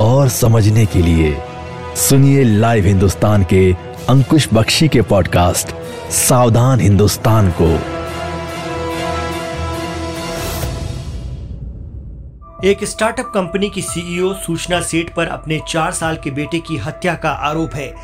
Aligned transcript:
और 0.00 0.28
समझने 0.28 0.86
के 0.86 0.98
लिए 0.98 1.36
सुनिए 1.96 2.44
लाइव 2.44 2.84
हिंदुस्तान 2.84 3.44
के 3.44 3.72
अंकुश 4.08 4.48
बख्शी 4.54 4.88
के 4.88 5.02
पॉडकास्ट 5.02 5.68
सावधान 6.10 6.80
हिंदुस्तान 6.80 7.52
को। 7.60 7.78
एक 12.64 12.84
स्टार्टअप 12.84 13.32
कंपनी 13.34 13.70
की 13.70 13.82
सीईओ 13.82 14.34
सूचना 14.34 14.80
सेठ 14.80 15.14
पर 15.14 15.26
अपने 15.26 15.60
चार 15.68 15.92
साल 15.92 16.16
के 16.24 16.30
बेटे 16.30 16.58
की 16.58 16.76
हत्या 16.76 17.14
का 17.14 17.30
आरोप 17.30 17.74
है। 17.74 17.94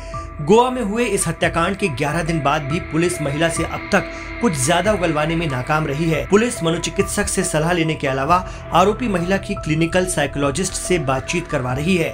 गोवा 0.41 0.69
में 0.69 0.81
हुए 0.81 1.03
इस 1.05 1.27
हत्याकांड 1.27 1.75
के 1.77 1.87
11 1.97 2.25
दिन 2.25 2.39
बाद 2.43 2.61
भी 2.61 2.79
पुलिस 2.91 3.21
महिला 3.21 3.49
से 3.49 3.63
अब 3.63 3.89
तक 3.91 4.05
कुछ 4.41 4.53
ज़्यादा 4.55 4.93
उगलवाने 4.93 5.35
में 5.35 5.47
नाकाम 5.47 5.87
रही 5.87 6.09
है। 6.09 6.25
पुलिस 6.27 6.61
मनोचिकित्सक 6.63 7.27
से 7.27 7.43
सलाह 7.43 7.71
लेने 7.71 7.95
के 7.95 8.07
अलावा 8.07 8.35
आरोपी 8.73 9.07
महिला 9.07 9.37
की 9.37 9.55
क्लिनिकल 9.55 10.05
साइकोलॉजिस्ट 10.05 10.73
से 10.73 10.99
बातचीत 10.99 11.47
करवा 11.47 11.73
रही 11.73 11.97
है। 11.97 12.13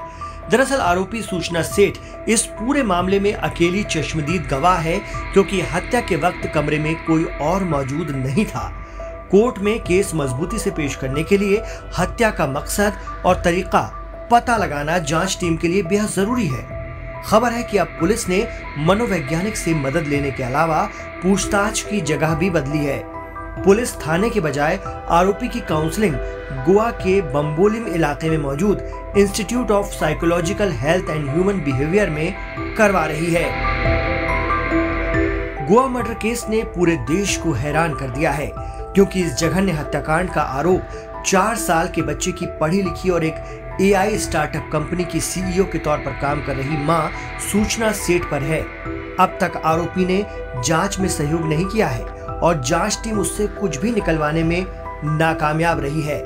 दरअसल 0.52 0.80
आरोपी 0.80 1.22
सूचना 1.22 1.62
सेठ 1.62 1.98
इस 2.30 2.46
पूरे 2.60 2.84
मामले 2.84 3.20
में 3.20 3.34
अकेली 3.34 3.84
चश्मदीद 3.86 4.48
गवाह 4.52 4.78
है 4.80 5.00
क्योंकि 5.34 5.62
हत्या 5.74 6.02
के 6.02 6.16
वक्त 6.18 6.52
कमरे 6.54 6.80
में 6.80 6.94
कोई 7.06 7.24
और 7.42 7.64
मौजूद 7.66 8.12
नहीं 8.16 8.46
था। 8.46 8.70
कोर्ट 9.32 9.60
में 9.60 9.80
केस 9.80 10.12
मजबूती 10.16 10.60
से 10.60 10.72
पेश 10.72 10.96
करने 10.96 11.24
के 11.24 11.38
लिए 11.38 11.62
हत्या 12.00 12.32
का 12.32 12.48
मकसद 12.50 13.24
और 13.26 13.42
तरीका 13.46 13.82
पता 14.32 14.58
लगाना 14.58 14.98
जाँच 15.00 15.38
टीम 15.40 15.58
के 15.58 15.68
लिए 15.68 15.84
बेहद 15.84 16.10
ज़रूरी 16.10 16.48
है। 16.48 16.77
खबर 17.26 17.52
है 17.52 17.64
कि 17.64 17.78
अब 17.78 17.88
पुलिस 18.00 18.28
ने 18.30 18.48
मनोवैज्ञानिक 18.78 19.58
से 19.58 19.74
मदद 19.74 20.08
लेने 20.08 20.32
के 20.32 20.44
अलावा 20.44 20.90
पूछताछ 21.24 21.82
की 21.82 22.02
जगह 22.02 22.36
भी 22.36 22.50
बदली 22.50 22.86
है। 22.86 23.04
पुलिस 23.64 23.94
थाने 23.98 24.30
के 24.30 24.40
बजाय 24.40 24.80
आरोपी 25.10 25.48
की 25.48 25.60
काउंसलिंग 25.60 26.16
गोवा 26.66 26.90
के 26.92 27.22
बम्बोलिम 27.34 27.88
इलाके 27.88 28.30
में 28.30 28.38
मौजूद 28.38 29.14
institute 29.18 29.72
of 29.72 29.88
psychological 29.88 30.72
health 30.72 31.10
and 31.10 31.30
human 31.30 31.62
behaviour 31.62 32.10
में 32.10 32.76
करवा 32.76 33.06
रही 33.06 33.34
है। 33.34 33.46
गोवा 35.68 35.88
मर्डर 35.88 36.14
केस 36.14 36.46
ने 36.50 36.62
पूरे 36.76 36.96
देश 37.08 37.36
को 37.38 37.52
हैरान 37.52 37.94
कर 37.94 38.10
दिया 38.10 38.32
है, 38.32 38.52
क्योंकि 38.56 39.22
इस 39.22 39.34
जघन्य 39.36 39.72
हत्याकांड 39.72 40.30
का 40.30 40.42
आरोप 40.42 41.17
चार 41.26 41.56
साल 41.56 41.88
के 41.88 42.02
बच्चे 42.02 42.32
की 42.32 42.46
पढ़ी 42.60 42.82
लिखी 42.82 43.10
और 43.10 43.24
एक 43.24 43.78
एआई 43.82 44.18
स्टार्टअप 44.18 44.70
कंपनी 44.74 45.04
की 45.04 45.20
सीईओ 45.22 45.64
के 45.64 45.78
तौर 45.78 45.98
पर 45.98 46.12
काम 46.12 46.46
कर 46.46 46.56
रही 46.56 46.78
माँ 46.78 47.10
सूचना 47.52 47.92
सेठ 47.92 48.24
पर 48.24 48.44
है। 48.44 48.62
अब 49.20 49.38
तक 49.42 49.62
आरोपी 49.66 50.06
ने 50.06 50.26
जाँच 50.66 51.00
में 51.00 51.08
सहयोग 51.10 51.48
नहीं 51.50 51.66
किया 51.66 51.88
है 51.88 52.04
और 52.04 52.62
जाँच 52.62 53.00
टीम 53.04 53.20
उससे 53.20 53.48
कुछ 53.48 53.78
भी 53.78 53.92
निकलवाने 53.92 54.44
में 54.44 54.66
नाकामयाब 55.18 55.80
रही 55.80 56.02
है। 56.02 56.20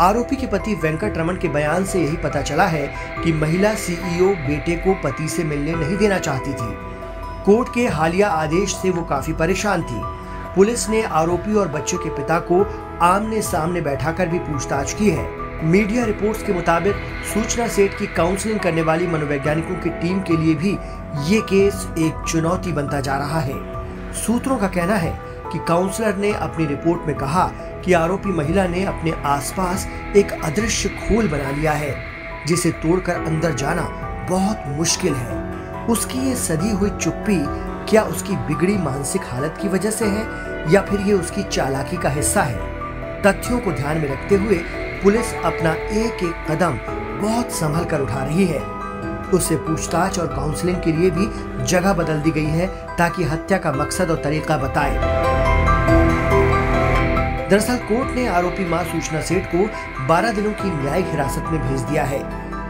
आरोपी 0.00 0.36
के 0.36 0.46
पति 0.46 0.74
वेंकट 0.74 1.18
रमन 1.18 1.36
के 1.36 1.48
बयान 1.48 1.84
से 1.84 2.02
यही 2.02 2.16
पता 2.16 2.42
चला 2.42 2.66
है 2.66 2.86
कि 3.24 3.32
महिला 3.32 3.74
सीईओ 3.74 4.28
बेटे 4.46 4.76
को 4.76 4.94
पति 4.94 5.28
से 5.28 5.44
मिलने 5.44 5.74
नहीं 5.74 5.96
देना 5.96 6.18
चाहती 6.18 6.52
थी। 6.52 6.72
कोर्ट 7.44 7.68
के 7.74 7.86
हालिया 7.88 8.28
आदेश 8.28 8.74
से 8.74 8.90
वो 8.90 9.02
काफ़ी 9.02 9.32
परेशान 9.32 9.82
थी। 9.82 10.23
पुलिस 10.54 10.88
ने 10.88 11.02
आरोपी 11.02 11.54
और 11.54 11.68
बच्चे 11.68 11.96
के 11.96 12.10
पिता 12.10 12.38
को 12.40 12.62
आमने 13.02 13.40
सामने 13.42 13.80
बैठाकर 13.80 14.28
भी 14.28 14.38
पूछताछ 14.38 14.92
की 14.92 15.10
है। 15.10 15.26
मीडिया 15.64 16.04
रिपोर्ट्स 16.04 16.42
के 16.42 16.52
मुताबिक 16.52 16.94
सूचना 17.34 17.66
सेट 17.68 17.98
की 17.98 18.06
काउंसलिंग 18.06 18.60
करने 18.60 18.82
वाली 18.82 19.06
मनोवैज्ञानिकों 19.06 19.74
की 19.74 19.90
टीम 19.90 20.20
के 20.20 20.36
लिए 20.36 20.54
भी 20.54 20.70
ये 21.32 21.40
केस 21.40 21.88
एक 21.98 22.24
चुनौती 22.28 22.72
बनता 22.72 23.00
जा 23.00 23.16
रहा 23.16 23.40
है। 23.40 24.12
सूत्रों 24.14 24.56
का 24.56 24.68
कहना 24.68 24.94
है 24.94 25.12
कि 25.52 25.58
काउंसलर 25.68 26.16
ने 26.16 26.32
अपनी 26.32 26.66
रिपोर्ट 26.66 27.06
में 27.06 27.16
कहा 27.16 27.46
कि 27.84 27.92
आरोपी 27.92 28.28
महिला 28.28 28.66
ने 28.66 28.84
अपने 28.84 29.12
आसपास 29.26 29.86
एक 30.16 30.32
अदृश्य 30.44 30.88
खोल 30.88 31.28
बना 31.28 31.50
लिया 31.50 31.72
है, 31.72 31.94
जिसे 32.46 32.70
तोड़कर 32.82 33.16
अंदर 33.16 33.54
जाना 33.54 33.82
बहुत 34.30 34.62
मुश्किल 34.68 35.14
है। 35.14 35.86
उसकी 35.86 36.18
ये 36.18 36.34
सदी 36.36 36.70
हुई 36.70 36.90
चुप्पी 36.90 37.38
क्या 37.88 38.02
उसकी 38.02 38.36
बिगड़ी 38.36 38.76
मानसिक 38.76 39.22
हालत 39.24 39.58
की 39.62 39.68
वजह 39.68 39.90
से 39.90 40.04
है, 40.04 40.24
या 40.72 40.80
फिर 40.80 41.00
ये 41.00 41.12
उसकी 41.12 41.42
चालाकी 41.42 41.96
का 41.96 42.08
हिस्सा 42.08 42.42
है? 42.42 42.58
तथ्यों 43.22 43.58
को 43.58 43.72
ध्यान 43.72 43.98
में 43.98 44.08
रखते 44.08 44.34
हुए 44.34 44.56
पुलिस 45.02 45.34
अपना 45.34 45.72
एक 45.72 46.22
एक 46.24 46.46
कदम 46.50 46.78
बहुत 47.22 47.52
संभल 47.52 47.84
कर 47.84 48.00
उठा 48.00 48.24
रही 48.24 48.46
है। 48.46 48.60
उससे 49.30 49.56
पूछताछ 49.56 50.18
और 50.18 50.26
काउंसलिंग 50.26 50.76
के 50.82 50.92
लिए 50.92 51.10
भी 51.10 51.26
जगह 51.64 51.92
बदल 51.92 52.20
दी 52.20 52.30
गई 52.30 52.44
है 52.44 52.66
ताकि 52.96 53.24
हत्या 53.24 53.58
का 53.58 53.72
मकसद 53.72 54.10
और 54.10 54.16
तरीका 54.16 54.56
बताए। 54.56 54.94
दरअसल 57.50 57.76
कोर्ट 57.76 58.10
ने 58.10 58.26
आरोपी 58.26 58.64
माँ 58.64 58.84
सूचना 58.84 59.20
सेठ 59.20 59.46
को 59.54 59.66
12 60.06 60.32
दिनों 60.32 60.52
की 60.52 60.70
न्यायिक 60.82 61.06
हिरासत 61.06 61.44
में 61.48 61.60
भेज 61.68 61.80
दिया 61.80 62.04
है। 62.04 62.18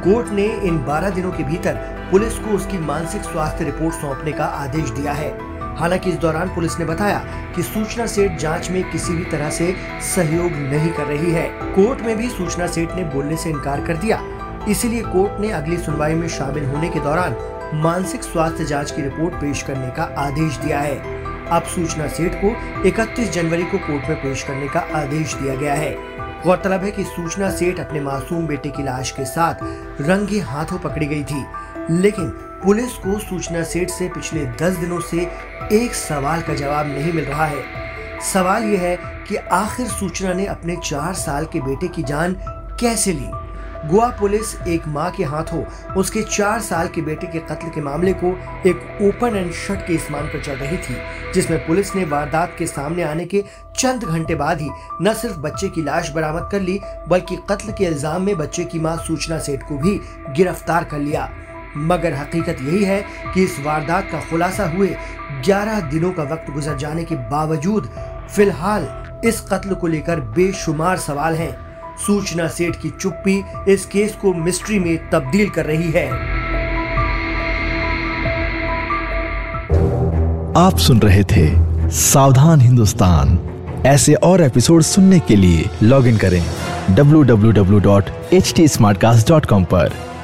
कोर्ट 0.04 0.28
ने 0.28 0.46
इन 0.62 0.78
12 0.78 1.10
दिनों 1.10 1.30
के 1.32 1.42
भीतर 1.42 1.74
पुलिस 2.14 2.34
को 2.38 2.50
उसकी 2.50 2.78
मानसिक 2.78 3.22
स्वास्थ्य 3.22 3.64
रिपोर्ट 3.64 3.94
सौंपने 3.94 4.32
का 4.32 4.44
आदेश 4.44 4.90
दिया 4.90 5.12
है। 5.12 5.30
हालाँकि 5.76 6.10
इस 6.10 6.16
दौरान 6.16 6.48
पुलिस 6.48 6.78
ने 6.78 6.84
बताया 6.84 7.18
कि 7.56 7.62
सूचना 7.62 8.06
सेठ 8.06 8.36
जाँच 8.38 8.70
में 8.70 8.90
किसी 8.90 9.12
भी 9.12 9.24
तरह 9.24 9.50
से 9.50 9.74
सहयोग 10.14 10.52
नहीं 10.52 10.92
कर 10.92 11.06
रही 11.06 11.30
है। 11.30 11.48
कोर्ट 11.72 12.00
में 12.00 12.16
भी 12.16 12.28
सूचना 12.28 12.66
सेठ 12.66 12.94
ने 12.96 13.04
बोलने 13.04 13.36
से 13.36 13.50
इनकार 13.50 13.84
कर 13.86 13.96
दिया। 13.96 14.20
इसीलिए 14.68 15.02
कोर्ट 15.02 15.40
ने 15.40 15.50
अगली 15.50 15.78
सुनवाई 15.78 16.14
में 16.14 16.28
शामिल 16.28 16.64
होने 16.64 16.88
के 16.88 17.00
दौरान 17.00 17.36
मानसिक 17.74 18.22
स्वास्थ्य 18.22 18.64
जाँच 18.64 18.90
की 18.90 19.02
रिपोर्ट 19.02 19.34
पेश 19.34 19.62
करने 19.62 19.90
का 19.90 20.04
आदेश 20.18 20.56
दिया 20.56 20.80
है। 20.80 20.96
अब 21.48 21.62
सूचना 21.62 22.08
सेठ 22.08 22.34
को 22.34 22.54
31 22.88 23.30
जनवरी 23.30 23.64
को 23.64 23.78
कोर्ट 23.78 24.08
में 24.08 24.22
पेश 24.22 24.42
करने 24.42 24.68
का 24.68 24.86
आदेश 24.94 25.34
दिया 25.34 25.54
गया 25.54 25.74
है। 25.74 25.92
गौरतलब 26.44 26.80
है 26.80 26.90
कि 26.90 27.04
सूचना 27.04 27.50
सेठ 27.50 27.80
अपने 27.80 28.00
मासूम 28.00 28.46
बेटे 28.46 28.70
की 28.70 28.82
लाश 28.82 29.10
के 29.10 29.24
साथ 29.24 29.54
रंगे 30.00 30.40
हाथों 30.40 30.78
पकड़ी 30.78 31.06
गई 31.06 31.24
थी। 31.24 31.44
लेकिन 31.90 32.28
पुलिस 32.64 32.92
को 32.96 33.18
सूचना 33.18 33.62
सेठ 33.62 33.90
से 33.90 34.08
पिछले 34.08 34.44
दस 34.62 34.76
दिनों 34.76 35.00
से 35.00 35.28
एक 35.72 35.94
सवाल 35.94 36.42
का 36.42 36.54
जवाब 36.54 36.86
नहीं 36.86 37.12
मिल 37.12 37.24
रहा 37.24 37.46
है। 37.46 37.62
सवाल 38.32 38.64
यह 38.64 38.80
है 38.80 38.96
कि 39.28 39.36
आखिर 39.36 39.86
सूचना 39.88 40.32
ने 40.32 40.46
अपने 40.46 40.76
चार 40.84 41.14
साल 41.14 41.46
के 41.46 41.60
बेटे 41.60 41.88
की 41.88 42.02
जान 42.02 42.36
कैसे 42.80 43.12
ली? 43.12 43.30
गोवा 43.86 44.08
पुलिस 44.10 44.54
एक 44.68 44.86
माँ 44.88 45.10
के 45.10 45.24
हाथों 45.24 45.62
उसके 45.94 46.22
चार 46.22 46.60
साल 46.60 46.88
के 46.88 47.02
बेटे 47.02 47.26
के 47.26 47.38
कत्ल 47.40 47.68
के 47.68 47.80
मामले 47.80 48.12
को 48.14 48.28
एक 48.68 48.98
ओपन 49.02 49.36
एंड 49.36 49.52
शट 49.52 49.86
केस 49.86 50.06
मानकर 50.10 50.42
चल 50.42 50.52
रही 50.52 50.76
थी, 50.78 50.96
जिसमें 51.34 51.66
पुलिस 51.66 51.94
ने 51.96 52.04
वारदात 52.04 52.54
के 52.58 52.66
सामने 52.66 53.02
आने 53.02 53.24
के 53.24 53.44
चंद 53.76 54.04
घंटे 54.04 54.34
बाद 54.34 54.60
ही 54.60 54.70
न 55.02 55.14
सिर्फ़ 55.14 55.38
बच्चे 55.38 55.68
की 55.68 55.82
लाश 55.82 56.10
बरामद 56.10 56.48
कर 56.52 56.60
ली, 56.60 56.80
बल्कि 57.08 57.36
कत्ल 57.50 57.72
के 57.72 57.84
इल्ज़ाम 57.84 58.22
में 58.22 58.36
बच्चे 58.36 58.64
की 58.64 58.78
माँ 58.78 58.96
सूचना 59.06 59.38
सेठ 59.38 59.62
को 59.62 59.78
भी 59.78 60.00
गिरफ़्तार 60.36 60.84
कर 60.84 60.98
लिया। 60.98 61.30
मगर 61.76 62.14
हकीकत 62.14 62.48
यही 62.48 62.84
है 62.84 63.04
कि 63.34 63.44
इस 63.44 63.56
वारदात 63.64 64.08
का 64.12 64.20
खुलासा 64.20 64.66
हुए 64.66 64.96
11 65.46 65.80
दिनों 65.80 66.12
का 66.12 66.22
वक्त 66.22 66.52
गुजर 66.52 66.76
जाने 66.76 67.04
के 67.04 67.14
बावजूद 67.14 67.90
फ़िलहाल 68.36 69.04
इस 69.24 69.40
कत्ल 69.40 69.74
को 69.74 69.86
लेकर 69.86 70.20
बेशुमार 70.20 70.96
सवाल 70.96 71.34
हैं। 71.34 71.56
सूचना 72.06 72.48
सेठ 72.48 72.76
की 72.76 72.90
चुप्पी 72.90 73.44
इस 73.68 73.86
केस 73.86 74.18
को 74.22 74.34
मिस्ट्री 74.34 74.78
में 74.78 75.10
तब्दील 75.10 75.50
कर 75.50 75.64
रही 75.64 75.90
है। 75.90 76.10
आप 80.56 80.76
सुन 80.76 80.98
रहे 80.98 81.24
थे 81.24 81.64
सावधान 81.90 82.60
हिंदुस्तान। 82.60 83.50
ऐसे 83.86 84.14
और 84.14 84.42
एपिसोड 84.42 84.82
सुनने 84.82 85.20
के 85.20 85.36
लिए 85.36 85.70
लॉग 85.82 86.06
इन 86.06 86.16
करें 86.16 86.44
www.htsmartcast.com 86.94 89.64
पर। 89.64 90.13